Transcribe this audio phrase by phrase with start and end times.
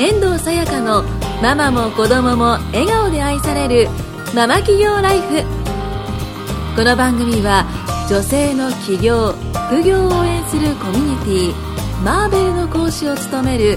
[0.00, 1.02] 遠藤さやかの
[1.42, 3.86] ママも子供も笑顔で愛される
[4.34, 5.42] ママ企業ライフ。
[6.74, 7.66] この番組は
[8.08, 9.34] 女性の起業
[9.68, 13.76] 副業を応援するコミュニティマーベルの講師を務める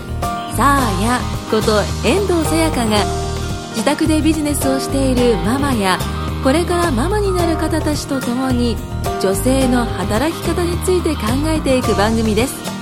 [0.56, 1.20] サーヤ
[1.52, 3.04] こと遠藤さやかが
[3.72, 6.00] 自宅でビジネスをしているママや
[6.42, 8.78] これからママになる方たちと共に
[9.22, 12.73] 女性の働き方について考えていく番組です。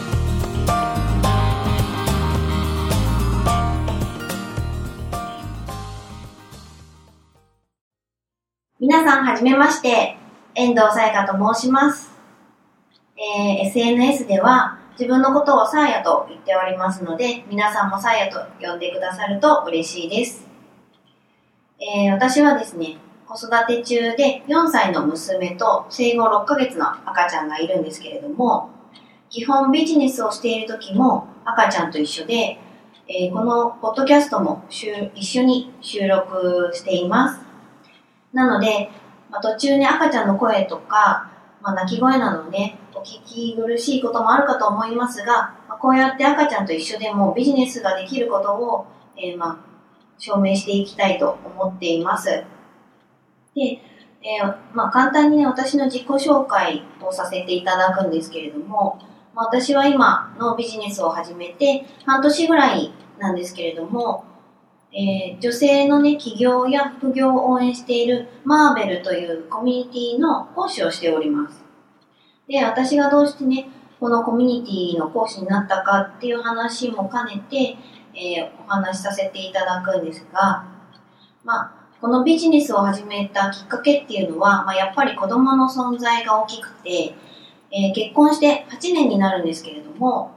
[9.12, 10.18] さんはじめまして。
[10.56, 12.12] 遠藤さやかと申します、
[13.18, 20.48] えー SNS では自分のことをサーヤと言っておりますので皆さんもサーヤと呼んでくださると嬉しいです、
[21.80, 22.98] えー私はですね
[23.28, 28.70] 子育て中で4歳の娘と生後6ヶ月の赤ちゃんがいるんですけれども
[29.30, 32.60] 基本ビジネスをしている時も赤ちゃんと一緒で、
[33.08, 37.51] えーこのポッドキャストも一緒に収録しています。
[38.34, 38.90] なので、
[39.30, 48.88] まあ、途中ね、赤ちゃんの声とか、まあ、泣き声などね、お聞き苦しいこともあるかと思いますが、まあ、こうやって赤ちゃんと一緒でもビジネスができることを、
[49.18, 49.66] えーまあ、
[50.18, 52.30] 証明していきたいと思っています。
[52.30, 52.46] で、
[54.24, 59.00] えーまあ、簡単にね、私の自己紹介をさせていただくんですけれども、
[59.34, 64.26] まあ、私は今のビジネスを始めて半年ぐらいなんですけれども、
[64.94, 71.64] えー女性のね、起業や副業を応援しているマーベルというコミュニティの講師をしております。
[72.48, 73.70] で、私がどうしてね、
[74.00, 77.78] このコミュニティの講師になったかっていう話も兼ねて、
[78.14, 80.66] えーお話しさせていただくんですが、
[81.44, 87.16] まあ、このビジネスを始めたきっかけっていうのは、まあ、やっぱり子供の存在が大きくて、
[87.72, 90.32] えー結婚して8年になるんですけれども、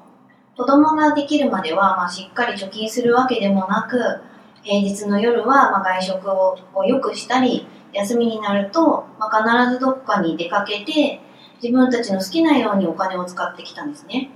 [0.56, 4.20] 子供ができるまでは、まあ、しっかり貯金するわけでもなく、
[4.64, 11.20] 平日の夜はま外食ををよくしたり、休みになると、ま、必ずどこかに出かけて、
[11.62, 14.30] 自分たちの好きなようにお金を使ってきたんですね。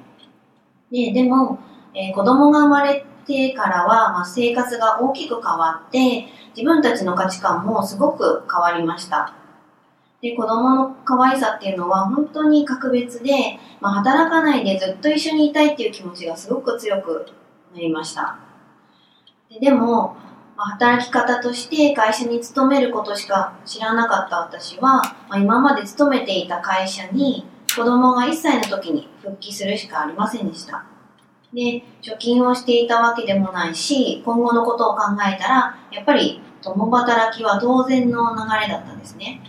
[0.92, 1.58] ででも、
[1.94, 9.34] え子供が生まれてからは、ま、生活が大きく変わって、自分たちの価値観もすごく変わりました。
[10.20, 17.26] で、子供の可愛さっていうのは本当に格別で、まあ、働かないでずっと一緒にいたいっていう気持ちがすごく強く
[17.74, 18.47] なりました。
[19.50, 20.16] ででも、
[20.56, 30.84] ま、働き方として会社に勤めることしか知らなかった私は、まあ、今まで勤めていた会社に子供が1歳の時に復帰するしかありませんでした。
[31.52, 39.40] で、貯金をしていたわけでもないし、今後のことを考えたら、やっぱり共働きは当然の流れだったんですね。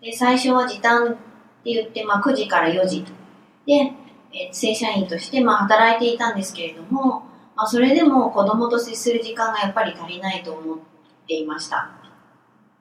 [0.00, 1.18] で、最初は時短って
[1.64, 3.04] 言って、まあ、9時から4時
[3.66, 3.92] で、
[4.32, 7.22] え正社員としてまあ働いていたんですけれども、
[7.58, 10.78] まあ、それでも子供と接する時間がやっぱり足りないと思っ
[11.26, 11.90] ていました。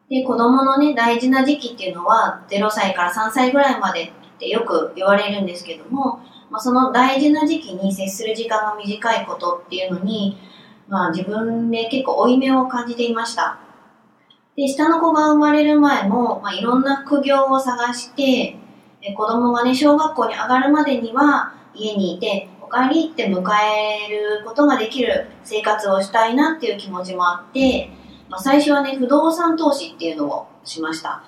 [0.08, 6.20] で、子供のね、大事な時期っていうのは0歳から3歳ぐらいまでってよく言われるんですけども、
[6.52, 10.38] まあ、その大事な時期に接する時間が短いことっていうのに、
[10.88, 13.58] まあ、自分で結構負い目を感じていました。
[14.56, 18.56] で、下の子が生まれる前も、まあ、いろんな副業を探して、
[19.16, 27.90] 子供がね、小学校に上がるまでには家にいて、お帰りって迎えることができる生活をしたいなっていう気持ちもあって、
[28.30, 31.24] まあ、最初はね、不動産投資っていうのをしました。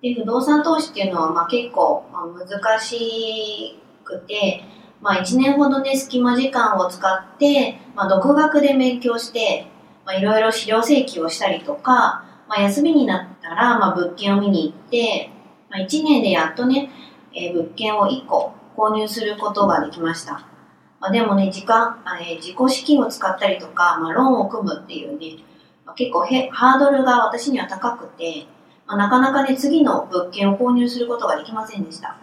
[0.00, 4.62] で、不動産投資っていうのは、まあ、結構、まあ、難しくて、
[5.00, 9.66] まあ、1年ほどね、隙間時間を使って、まあ、独学で勉強して、
[10.06, 15.30] まあ、いろいろ資料請求をしたりとか、まあ、休みになったら、まあ、物件を見に行って、
[15.70, 16.90] まあ、1年でやっとね、
[17.34, 20.57] えー物件を1個購入することができました。
[21.00, 25.42] まあ、でもね、時間、えー自己資金を使ったりとか、まあ、ローンを組むっていうね、
[25.86, 28.46] まあ、結構へハードルが私には高くて、
[28.86, 32.16] まあ、なかなかね、次の物件を購入することができませんでした。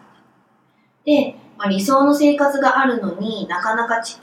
[1.06, 4.18] で、まあ、理想の生活があるのになかなかち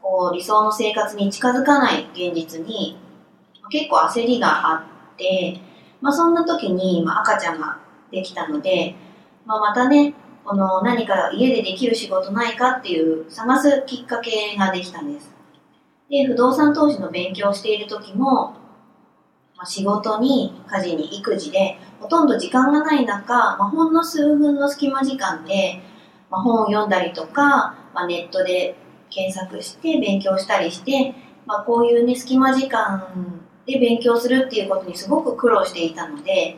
[0.00, 2.98] こう理想の生活に近づかない現実に
[3.60, 5.60] まあ結構焦りがあって、
[6.00, 7.78] まあ、そんな時に、まあ、赤ちゃんが
[8.10, 8.94] できたので、
[9.44, 10.14] まあ、またね
[10.48, 15.30] この何か家でできる仕事ないかっていう探すきっかけができたんです。
[16.08, 18.54] で不動産投資の勉強をしている時も、
[19.64, 25.82] 仕事に家事に育児でほとんど時間がない中、まあ、ほんの数分の隙間時間で
[26.30, 28.76] まあ、本を読んだりとか、まあ、ネットで
[29.10, 31.14] 検索して勉強したりして、
[31.46, 36.56] ま、こういうね、隙間時間で勉強するっていうことにすごく苦労していたので、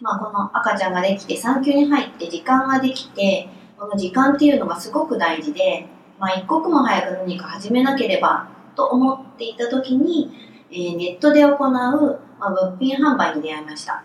[0.00, 3.48] まあ、この赤ちゃんができて産休に入って時間ができて、
[3.78, 5.86] この時間っていうのがすごく大事で、
[6.18, 10.32] まあ、一刻も早く何か始めなければと思っていた時に、
[10.70, 14.04] えーネットで行う、まあ、物品販売に出会いました。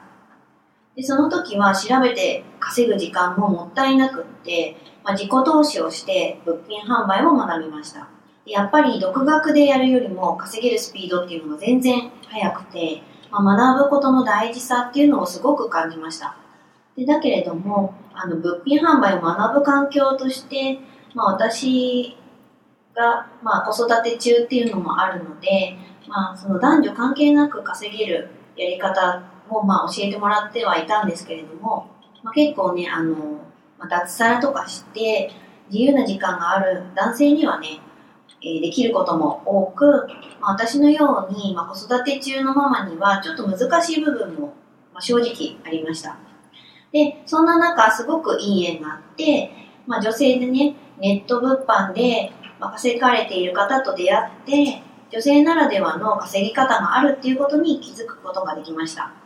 [0.95, 8.07] で、その時は調べて稼ぐ時間ももったいなくって、まあ、自己投資をして物品販売を学びました。
[8.45, 13.01] やっぱり独学でやるよりも稼げるスピードっていうのが全然速くて、
[13.41, 16.37] まあ、学ぶことの大事さっていうのをすごく感じました。
[16.95, 20.79] でだけれども、あの物品販売を学ぶ環境として、
[21.15, 22.15] まあ、私
[22.93, 25.75] が、まあ、子育て中っていうのもあるので、
[26.07, 31.89] まあ、その男女関係なく稼げるやり方を、まあ、教えてもらってはいたんですけれども、
[32.21, 33.15] まあ、結構ね、あの、
[33.79, 35.31] ま、脱サラとかして
[35.71, 37.79] 自由な時間がある男性にはね、
[38.43, 40.07] えできることも多く、
[40.41, 44.53] まあ、私のように、ま、子育て中のママにはちょっと難しい部分も、
[44.93, 46.17] ま、正直ありました。
[46.91, 49.51] で、そんな中、すごくいい縁があって、
[49.87, 59.22] まあ、女性でね、ネット物販で、ま、稼がれている方と出会って、女性ならではの稼ぎ方があるっていうことに気づくことができました。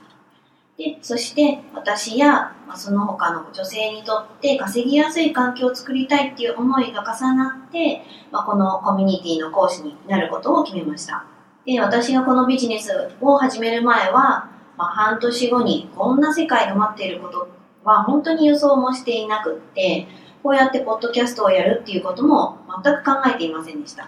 [0.77, 11.25] で、そして私や、その他の女性にとって稼ぎやすい環境を作りたいっていう思いが重なって、まあ、このコミュニティの講師になることを決めました。
[11.65, 17.49] で、私がこのビジネスを始める前は、まあ、半年後にこんな世界が待っていること
[17.83, 20.07] は本当に予想もしていなくって、
[20.43, 24.07] こうやってポッドキャストをやるっていうことも全く考えていませんでした。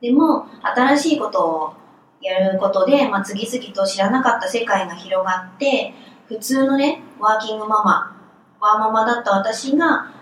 [0.00, 1.74] でも、新しいことを
[2.20, 5.94] やることで、まあ、次々と知らなかった世界が広がって、
[6.26, 8.16] 普通のね、ワーキングママ、
[8.60, 10.12] ワーママだった私が、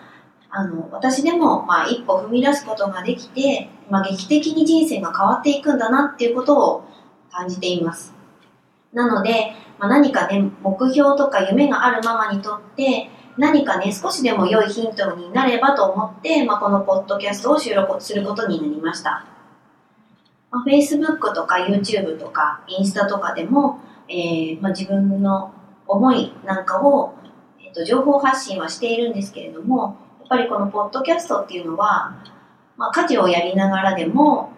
[0.50, 6.85] あの、私でも、まあ、一歩踏み出すことができて、まあ、劇的に人生が変わっていくんだなっていうことを
[7.31, 8.15] 感じています。
[8.93, 19.38] なので、まあ、何かね、目標とか夢があるママにとって、何かね、少しでも良いヒントになればと思って、まあ、このポッドキャストを収録することになりました。
[20.50, 25.53] まあ、Facebook とか YouTube とかインスタとかでも、えーまあ、自分の
[25.87, 27.15] 思いなんかを、
[27.62, 32.23] えっと情報発信はしているんですけれども、やっぱりこのポッドキャストっていうのは、
[32.77, 34.53] まあ、家事をやりながらでも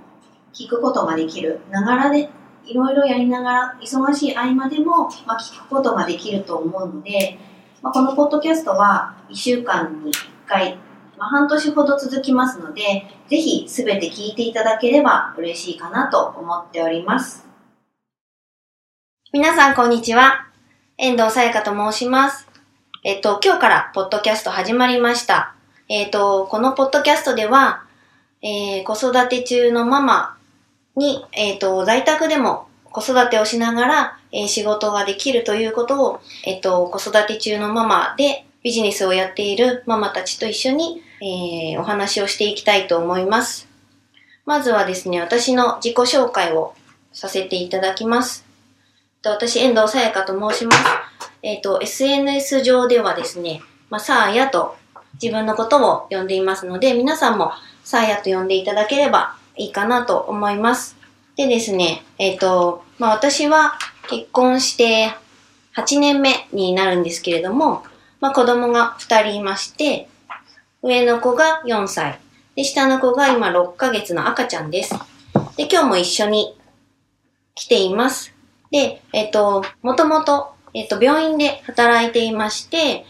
[0.53, 1.61] 聞くことができる。
[1.71, 2.31] ながらで
[2.65, 7.39] いろいろやりながら、忙しい合間でも、まあ、聞くことができると思うので、
[7.83, 10.17] まあ、このポッドキャストは1週間に1
[10.47, 10.79] 回、
[11.21, 12.83] まあ、半年ほど続きますので、
[13.29, 17.47] ぜひすべて聞いていただければ嬉しいかなと思っております。
[19.31, 20.47] 皆さんこんにちは。
[20.97, 22.49] 遠藤さやかと申します。
[23.05, 25.55] えっと、今日からポッドキャスト始まりました。
[25.91, 27.85] えっと、このポッドキャストでは、
[28.41, 30.39] えー子育て中のママ
[30.97, 43.69] に、えっと、在宅でも子育てをしながら、えー仕事ができるということを、えっと、子育て中のママでビジネスをやっているママたちと一緒に、えーお話をしていきたいと思います。
[44.47, 46.75] まずはですね、私の自己紹介を
[47.13, 48.45] させていただきます。
[49.23, 50.85] 私、遠藤さやかと申します。
[51.43, 54.77] えっ、と、SNS 上ではですね、まあ、さあやと
[55.23, 57.53] 自分のことを呼んでいますので、皆さんも
[57.85, 60.97] さあやと呼んでいただければいいかなと思います。
[61.37, 63.79] でですね、えっ、と、まあ、私は
[64.09, 65.15] 結婚して
[65.77, 67.85] 8年目になるんですけれども、
[68.21, 70.10] まあ、子供が2人いまして、
[70.83, 72.19] 上の子が4歳、
[72.57, 74.95] で、下の子が今6ヶ月の赤ちゃんです。
[75.59, 76.57] で、今日も一緒に
[77.55, 78.35] 来ています。
[78.71, 83.05] で、えっ、と、もともと、えっ、と、病院で働いていまして、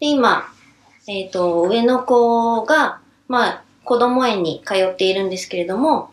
[0.00, 0.52] で、今、
[1.06, 6.10] えっ、と、上の子が、まあ、子供園に通っているんですけれども、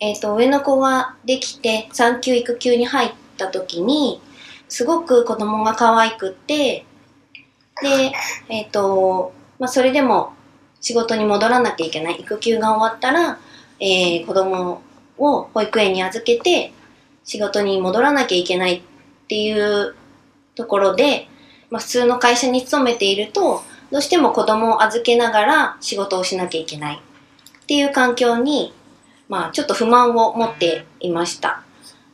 [0.00, 4.22] えっ、と、上の子ができて産休育休に入った時に、
[4.70, 6.86] すごく子供が可愛くって、
[7.82, 8.12] で、
[8.48, 10.32] えっ、と、まあ、それでも
[10.80, 12.20] 仕事に戻らなきゃいけない。
[12.20, 13.38] 育休が終わったら、
[13.80, 14.82] えー子供
[15.18, 16.72] を保育園に預けて
[17.24, 18.82] 仕事に戻らなきゃいけないっ
[19.28, 19.94] ていう
[20.54, 21.28] ところで、
[21.70, 28.72] まあ、普通の会社に勤めていると、どうしても子供を預けながら仕事をしなきゃいけないっていう環境に、
[29.28, 31.62] まあ、ちょっと不満を持っていました。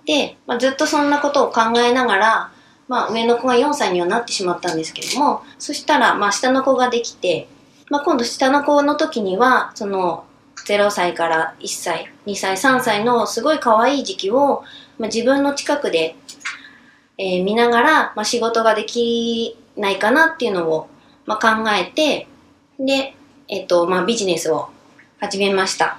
[0.04, 2.52] で、まあ、ずっとそんなことを考えながら、
[2.88, 7.48] まあ、上の子が4歳にはなってしまったんですけども、そしたら、まあ、下の子ができて、
[7.90, 10.24] まあ、今度下の子の時には、その、
[10.56, 14.64] 0歳から1歳、2歳、3歳のすごい可愛い時期を、
[14.98, 16.16] まあ、自分の近くで、
[17.18, 20.88] えー見ながら、まあ、仕事ができないかなっていうのを、
[21.26, 22.26] まあ、考えて、
[22.78, 23.14] で、
[23.48, 24.70] えっ、と、まあ、ビジネスを
[25.20, 25.98] 始めました。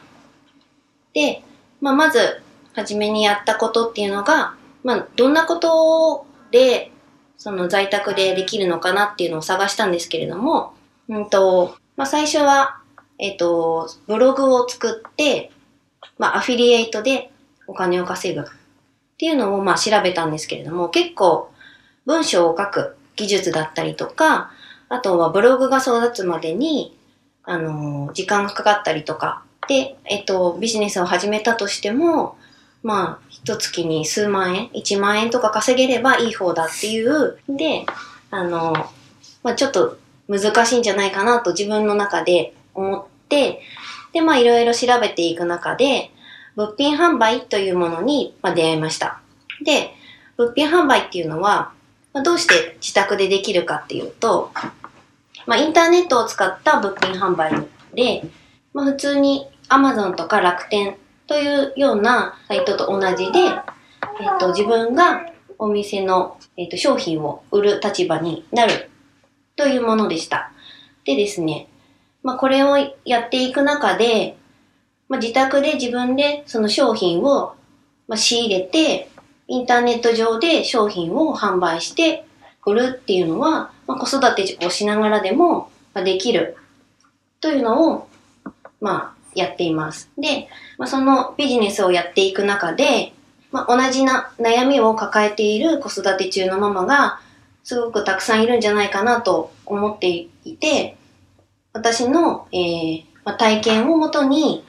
[1.14, 1.44] で、
[1.80, 2.42] まあ、まず、
[2.74, 6.92] 初めにやったことっていうのが、まあ、どんなことで、
[7.38, 10.75] その在宅でできるのかなっていうのを探したんですけれども、
[11.10, 12.82] うんと、まあ、最初は、
[13.18, 15.52] えっ、と、ブログを作って、
[16.18, 17.32] まあ、アフィリエイトで
[17.68, 18.46] お金を稼ぐっ
[19.18, 21.52] ていうのをまあ調べたんですけれども、結構
[22.06, 24.52] 文章を書く技術だったりとか、
[24.90, 26.98] あとはブログが育つまでに、
[27.44, 32.38] あの、時間がかかったりとか、で、えっと、ビジネスを始めたとしても、
[32.84, 37.86] まあ、一月に数万円、1万円とか稼げればいい方だっていう、で、
[38.32, 38.74] あの、
[39.44, 39.98] まあちょっと
[40.28, 43.62] 難しいんじゃないかなと自分の中で思って、
[44.14, 46.12] で、まあいろいろ調べていく中で、
[46.56, 49.20] 物品販売というものに、まあ、出会いました。
[49.64, 49.94] で、
[50.38, 51.74] 物品販売っていうのは、
[52.14, 54.52] まあ、どうして自宅でできるかっていうと、
[55.46, 57.52] まあ、インターネットを使った物品販売
[57.94, 58.24] で、
[58.74, 60.96] まあ、普通に Amazon とか楽天
[61.28, 63.52] というようなサイトと同じで、え
[64.36, 65.26] っ、と、自分が
[65.58, 68.90] お店の、えっ、と、商品を売る立場になる
[69.56, 70.52] というものでした。
[71.06, 71.68] でですね、
[72.24, 74.38] まあ、これをやっていく中で、
[75.08, 77.56] まあ、自宅で自分でその商品を、
[78.08, 79.10] まあ、仕入れて、
[79.48, 82.26] インターネット上で商品を販売して
[82.66, 86.58] 売るっていうのは、まあ、子育てをしながらでもできる
[87.40, 88.10] というのを、
[88.82, 90.10] まあ、やっています。
[90.18, 90.48] で、
[90.80, 93.14] まあ、そのビジネスをやっていく中で、
[93.52, 97.20] まあ、同じな悩みを抱えている子育て中のママが
[97.66, 100.98] すごくたくさんいるんじゃないかなと思っていて、
[101.74, 104.64] 私の、えーまあ、体験をもとに、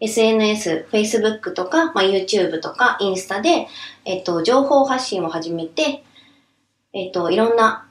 [0.00, 3.68] SNS、Facebook とか、まあ、YouTube とか、インスタで、
[4.06, 6.02] えっと、情報発信を始めて、
[6.94, 7.86] えっと、いろんな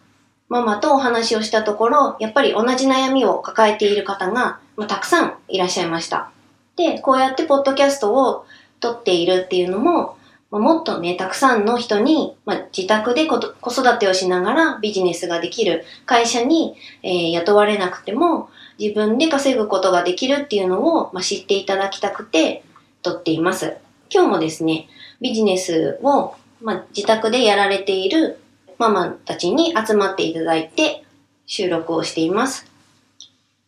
[0.49, 6.31] ママとお話をしたところ、やっぱり同じ悩みを抱えている方が、まあ、たくさんいらっしゃいました。
[6.75, 8.45] で、こうやってポッドキャストを
[8.79, 10.17] 撮っているっていうのも、
[10.59, 22.63] もっとね、たくさんの人に、まあ、自宅で子育てをしながらビジネスができる会社に、えー、雇われなくても、自分で稼ぐことができるっていうのを、まあ、知っていただきたくて
[23.01, 23.77] 撮っています。
[24.09, 24.89] 今日もですね、
[25.21, 28.39] ビジネスを、まあ、自宅でやられている
[28.77, 31.05] ママたちに集まっていただいて
[31.45, 32.65] 収録をしています。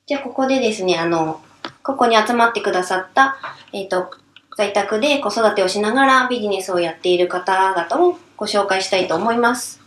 [0.05, 1.41] じゃあここでですね、あの、
[1.81, 3.37] ここに集まってくださった、
[3.71, 4.11] えっ、ー、と、
[4.55, 9.81] 在宅で子育てをしながらビジネスをやっている方々をご紹介したいと思います。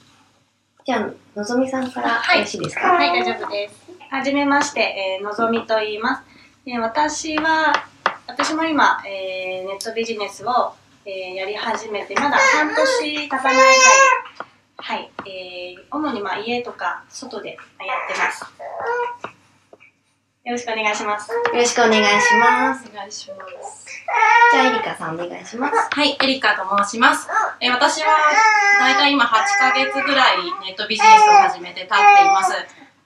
[0.85, 3.87] じゃあ、のぞみさんからよろしいですか、はい、はい、大丈夫です。
[4.11, 6.23] はじめまして、えー、のぞみと言います。
[6.67, 7.73] え私は、
[8.27, 13.67] 私も今、えー、ネットビジネスを、えー、やり始めて、まだ半年経たないぐらい
[14.79, 17.57] はい、えー、主にまあ家とか外でやっ
[18.15, 19.36] てます。
[20.47, 21.29] よろしくお願いします。
[21.33, 22.89] よろしくお願いします。
[22.89, 23.35] お願いしま
[23.67, 23.85] す。
[24.53, 25.75] じゃあ、エリカさんお願いします。
[25.91, 27.27] はい、エリカと申します。
[27.61, 28.07] えー、私は、
[28.79, 32.53] だいたい今8ヶ月ぐらいネットビジネスを始めて経っています。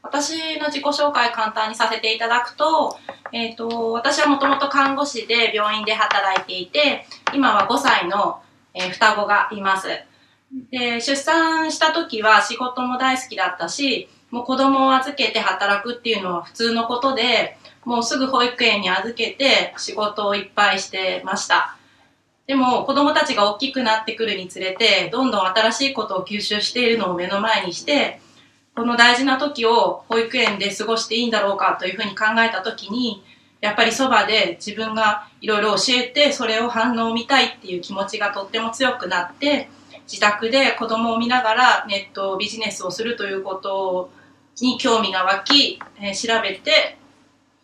[0.03, 2.99] 私の自己紹介簡単にさせていただくと、
[3.33, 8.43] えっ、ー、と、私はもともと看護師で病院で働いていて、今は5歳の、
[8.75, 9.89] えー、双子がいます。
[10.71, 21.77] で、出産した時は仕事も大好きだったし、もう子供を預けて働くっていうのは普通のことで、もうすぐ保育園に預けて仕事をいっぱいしてました。
[22.47, 28.21] でも子供たちが大きくなってくるにつれて、どんどん新しいことを吸収しているのを目の前にして、
[28.75, 33.23] この大事な時を保育園で過ごしていいんだろうかというふうに考えた時に、
[33.61, 39.69] やっぱりそばで自分がいろいろ教えて、それを反応を見たいっていう気持ちがとっても強くなって、
[40.11, 44.11] 自宅で子供を見ながらネットビジネスをするということ
[44.61, 46.99] に興味が湧き、えー、調べて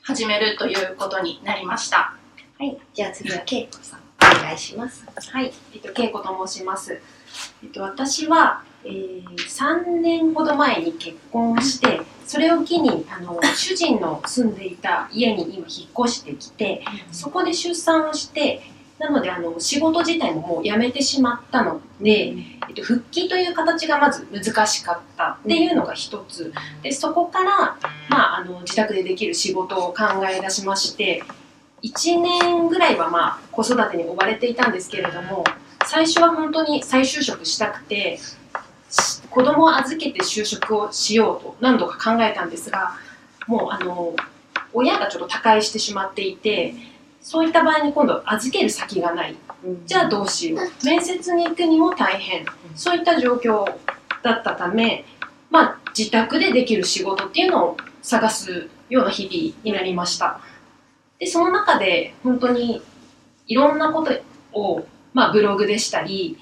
[0.03, 2.15] 始めるということになりました。
[2.59, 2.79] はい。
[2.95, 4.01] じゃあ次はけいこさん、
[4.39, 5.05] お願いします。
[5.31, 5.53] はい。
[5.75, 7.01] えっと、けいこと申します。
[7.63, 18.63] えっと、私は、えー、3年ほど前に結婚して、それを機にあの主人の住んでいた家に今引っ越してきて、そこで出産をして、
[18.99, 22.35] なのであの仕事自体ももう辞めてしまったので、
[22.69, 27.77] えっと、復帰という形がまず難しかったっていうのが一つでそこから、
[28.09, 31.23] まあ、あの自宅でできる仕事を考え出しまして
[31.83, 35.45] 1年ぐらいはまあ子育てに追われていたんですけれども
[35.85, 38.19] 最初は本当に再就職したくて
[39.31, 42.95] 子供を預けて就職をしようと何度か考えたんですが
[43.47, 44.15] もうあの
[44.73, 46.75] 親がちょっと他界してしまっていて。
[47.27, 49.35] そういった場合に今度預ける先がない、
[49.85, 50.87] じゃあどうしよう。
[50.87, 53.65] 面接に行くにも大変、そういった状況
[54.23, 55.05] だったため、
[55.51, 60.39] まあ、自宅でできる仕事っていうのを探すような日々になりました。
[61.19, 62.81] でその中で本当に
[63.49, 64.13] いろんなこと
[64.53, 66.39] を、まあ、ブログでしたり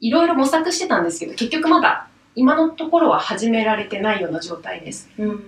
[0.00, 5.44] いろいろ模索してたんですけど結局まだ今のところは始められてないような状態です、うん、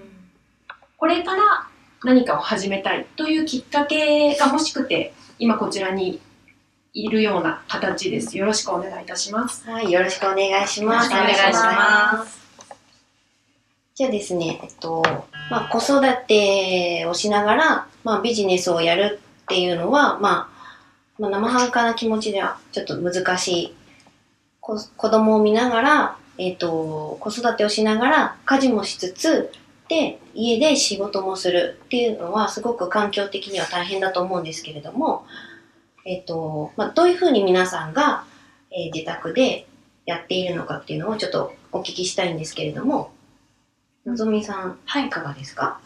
[0.96, 1.68] これから
[2.06, 6.20] 何かを始めたいというきっかけが欲しくて、今こちらに
[6.94, 8.38] いるような形です。
[8.38, 9.68] よろしくお願いいたします。
[9.68, 11.10] はい、よろしくお願いします。
[11.10, 12.38] よろしくお願いします。
[13.96, 15.02] じゃあですね、えっと、
[15.50, 20.48] まあ、子育てをしながら、まあ、ビジネスをやるっていうのは、まあ、
[21.18, 23.74] まあ、生半可な気持ちではちょっと難しい。
[24.60, 29.50] こ子供を見ながら、えっと、子育てをしながら家事もしつつ、
[29.88, 35.24] で、家で仕事もするっていうのは、すごく環境的には大変だと思うんですけれども、
[36.04, 38.24] えっと、まあ、どういうふうに皆さんが、
[38.70, 39.66] えー自宅で
[40.06, 43.10] やっているのかっていうのをちょっとお聞きしたいんですけれども、
[44.04, 45.06] のぞみさん、はい。
[45.06, 45.80] いかがですか？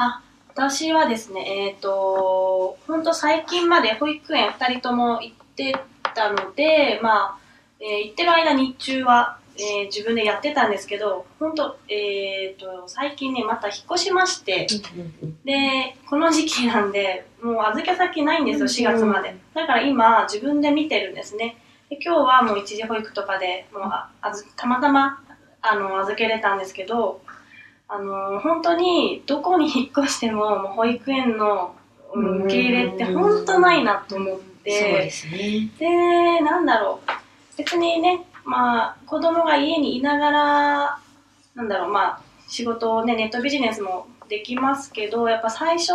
[0.49, 5.75] 私はですね、えっ、と、本当最近まで保育園2人とも行って
[6.15, 7.39] たので、まあ、
[7.81, 14.67] えー行ってる間日中は、えー自分でやってたんですけど、本当えっ、と、最近ね、また引っ越しまして、
[15.45, 19.35] で、この時期なんで、もう預け先ないんですよ、4月まで。
[19.55, 21.57] だから今、自分で見てるんですね。
[21.91, 25.23] で今日はもう一時保育とかで、もうああずたまたま
[25.61, 27.21] あの預けれたんですけど、
[27.89, 31.75] あの本当にどこに引っ越してももう保育園の
[32.15, 35.69] うん受け入れって本当ないなと思っそうてで、すね。
[35.79, 37.11] で、なんだろう。
[37.59, 40.99] 別にね、まあ、子供が家にいながら、
[41.55, 45.93] なんだろう、まあ、仕事をね、ネットビジネスもできますけど、やっぱ最初、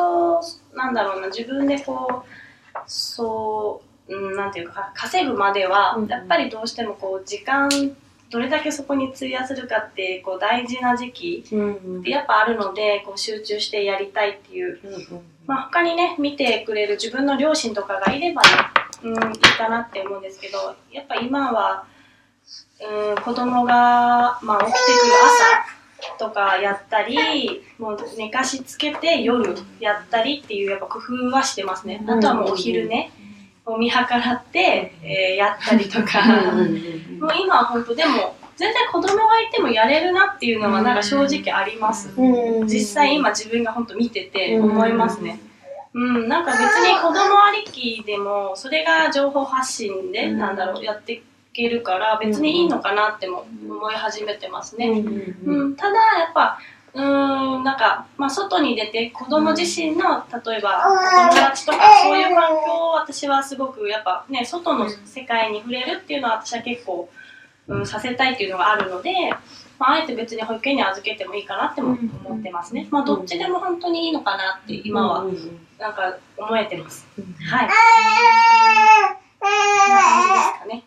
[0.73, 7.69] なんだろうな、自分でこう、そう、うん、なんていうか、稼ぐまではうん、やっぱりどうしてもこう、時間、
[8.29, 14.79] どれだけそこに費やするかって、こう、大事な時期ってやっぱあるので、こう、集中してやりたいっていう。
[15.45, 18.47] まあ、他にね、見てくれる自分の両親とかがいればね、
[19.03, 21.85] うん、いいかなって思うんですけど、やっぱ今は、
[22.81, 25.13] うん、子供が、まあ、起きてくる
[26.17, 32.03] 朝とかやったり、もう寝かしつけて夜やったりっていうやっぱ工夫はしてますね。
[32.07, 33.11] あとはもうお昼ね、
[33.65, 36.21] を見計らって、えーやったりとか、
[37.19, 42.09] もう今は本当でも、全然子供がいてもやれるなっていうのはなんか正直あります。
[42.15, 42.67] うん。
[42.67, 45.39] 実際今自分が本当見てて思いますね。
[45.93, 50.39] うん、なんか別に子供ありきでも、それが情報発信で、うん。
[50.39, 51.21] なんだろう、やってい
[51.55, 54.89] けるから、別にいいのかなっても思い始めてますね。
[54.89, 55.61] うんうんうん。
[55.61, 56.59] うん、ただ、やっぱ、
[56.93, 67.09] うーん、なんか、まあ、外に出て、子供自身の、例えば、お友達とか、そういう環境を私はすごく、やっぱね、外の世界に触れるっていうのは、私は結構、
[67.67, 69.11] うん、させたいっていうのがあるので、
[69.77, 72.87] まあ、あえて別に保育園に預けてもいいかなっても思ってますね。
[72.91, 75.25] まあ、どっちでも本当にいいのかなって、今は
[75.77, 77.05] なんか、思えてます。
[77.17, 77.25] うん。
[77.45, 77.69] はい。
[79.45, 80.83] 感じですかね。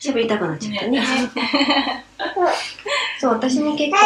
[0.00, 1.02] 喋りたくなっちゃったね。
[3.20, 3.96] そう、私も結構、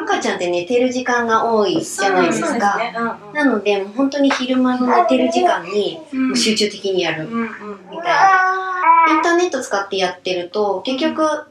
[0.00, 2.46] 赤ちゃんって寝てる時間が多いじゃないですか。
[2.48, 2.94] そうですね。
[2.96, 7.48] うんうんなので、もう本当に昼間の寝てる時間にうん集中的にやるうんうん
[7.90, 9.14] みたいな。
[9.14, 11.44] インターネット使ってやってると、結局、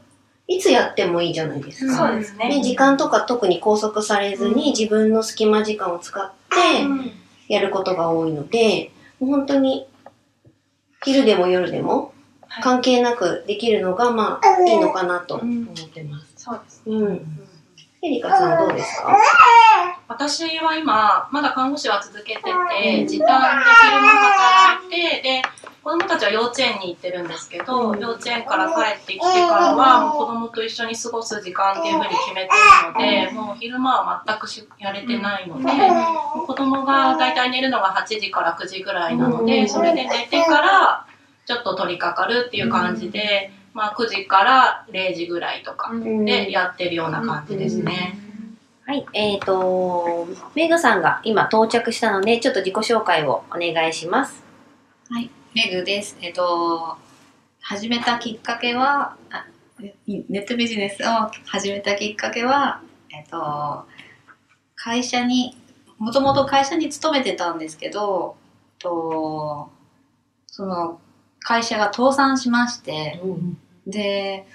[0.48, 2.08] いつやってもいいじゃないですか。
[2.08, 2.50] そうですね。
[2.50, 7.12] ね、時間とか特に拘束されずに自分の隙間時間を使ってうん
[7.50, 9.88] やることが多いので、もう本当に
[11.04, 12.14] 昼でも夜でも
[12.48, 16.34] はい関係なくできるのがまあいいのかなと思ってます。
[16.38, 16.82] そうです。
[16.86, 17.44] うん。
[18.04, 19.18] エリカさんどうですか？
[20.08, 25.42] 私は今、まだ看護師は続けてて、時短で昼間働いて、で、
[25.88, 41.08] 子供たちは幼稚園に行ってるんですけど、幼稚園から帰ってきてからは、もう子供と一緒に過ごす時間っていうふうに決めてるので、もう昼間は全くしやれてないので、もう子供が大体寝るのが8時から9時ぐらいなので、それで寝てから、
[41.45, 48.19] ちょっと取り掛かるっていう感じで、まあ9時から0時ぐらいとかでやってるような感じですね。
[48.86, 54.43] はい、えっ、と、メグさんが今到着したので、ちょっと自己紹介をお願いします。
[55.58, 56.15] メグです。
[56.22, 56.98] えっと、
[57.62, 59.48] 始めたきっかけは、あ
[60.08, 63.88] ネットビジネスを始めたきっかけは、えっと、
[64.76, 65.58] 会社に、
[65.98, 68.36] もともと会社に勤めてたんですけど、
[68.78, 69.72] と、
[70.46, 71.00] その
[71.39, 73.20] 会社が倒産しまして、
[73.88, 74.46] で、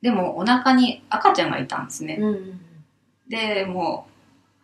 [0.00, 2.16] でもお腹に赤ちゃんがいたんですね。
[2.18, 2.60] うん。
[3.28, 4.07] で、もう、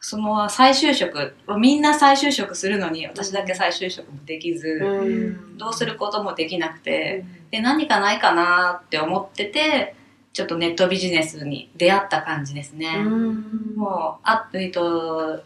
[0.07, 5.57] その再就職、みんな再就職するのに、私だけ再就職もできず、うん。
[5.57, 9.97] どうすることもできなくて、で、何かないかなって思ってて、
[10.35, 12.99] ちょっとネットビジネスに出会った感じですね。
[12.99, 15.43] もう、あ、えっと、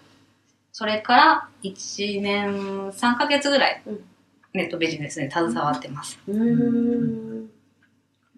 [0.73, 4.05] それから1年3ヶ月ぐらいうん、
[4.55, 6.19] ネットビジネスに携わってます。
[6.27, 7.49] うん。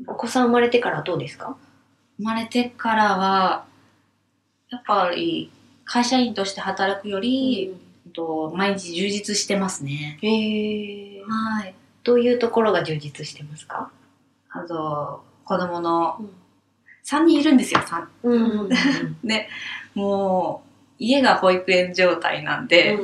[0.07, 1.57] お子さん生まれてからどうですか？
[2.19, 3.65] 生まれてからは、
[4.69, 5.51] やっぱり
[5.93, 7.75] 会社員として働くより、
[8.13, 10.19] と毎日充実してますね。
[10.23, 11.23] へえ。
[11.27, 11.75] はい。
[12.05, 13.91] どういうところが充実してますか？
[14.51, 16.31] あと、子供のうん、
[17.05, 18.07] 3人いるんですよ、3。
[18.23, 18.71] うん。
[19.95, 22.97] もう、家が保育園状態なんで、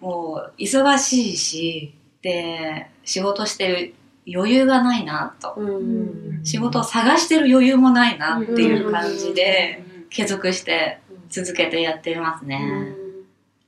[0.00, 3.94] もう、忙しいし、で、仕事してる
[4.32, 5.54] 余裕がないなと。
[5.56, 6.40] うん。
[6.44, 10.98] 仕事を探してる余裕もないなっていう感じで、うん継続して
[11.32, 12.94] 続けてやってますね。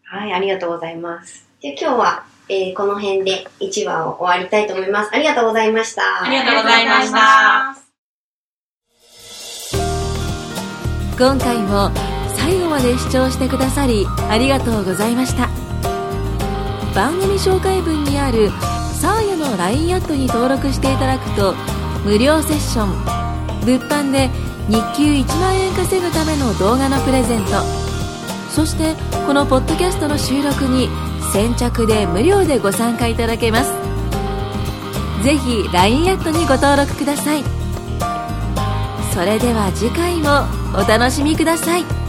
[0.04, 1.48] はい、ありがとうございます。
[1.60, 5.10] で今日は、えーこの辺で1話を終わりたいと思います。
[5.12, 6.22] ありがとうございました。
[6.22, 7.84] ありがとうございました。
[11.16, 11.90] 今回も
[12.34, 15.48] 最後まで視聴してくださりありがとうございました
[16.92, 18.50] 番組紹介文にある
[19.00, 21.54] サーヤの LINE アットに登録していただくと
[22.04, 22.88] 無料セッション
[23.64, 24.28] 物販で
[24.68, 27.62] 日給1万円稼ぐための動画のプレゼント。
[28.50, 28.94] そして
[29.26, 30.88] このポッドキャストの収録に
[31.32, 33.72] 先着で無料でご参加いただけます。
[35.22, 37.42] 是非 LINE アットにご登録ください。
[39.12, 40.46] それでは次回も
[40.78, 42.03] お楽しみください。